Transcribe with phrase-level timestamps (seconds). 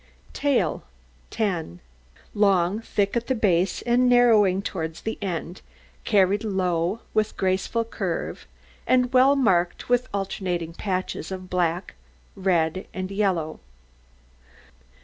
[0.33, 0.81] TAIL
[1.29, 1.79] 10
[2.33, 5.61] Long, thick at the base, and narrowing towards the end,
[6.05, 8.47] carried low, with graceful curve,
[8.87, 11.93] and well marked with alternate patches of black,
[12.35, 13.59] red, and yellow.